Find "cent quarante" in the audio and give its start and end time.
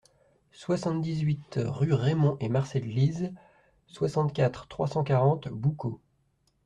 4.87-5.47